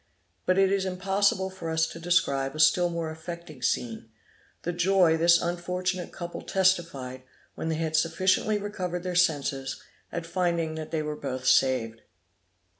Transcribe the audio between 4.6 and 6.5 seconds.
the joy this unfortunate couple